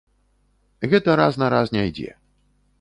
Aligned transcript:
Гэта 0.95 1.17
раз 1.23 1.39
на 1.43 1.47
раз 1.57 1.67
не 1.77 1.87
ідзе. 1.91 2.11